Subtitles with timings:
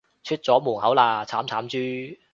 [0.23, 2.17] 出咗門口喇，慘慘豬